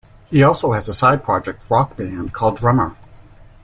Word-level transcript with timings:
He 0.31 0.41
also 0.41 0.71
has 0.71 0.89
a 0.89 0.95
side-project 0.95 1.61
rock 1.69 1.95
band 1.95 2.33
called 2.33 2.57
Drummer. 2.57 2.95